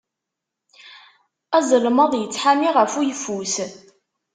Azelmaḍ 1.57 2.11
yettḥami 2.15 2.69
ɣef 2.77 2.93
uyeffus. 2.99 3.55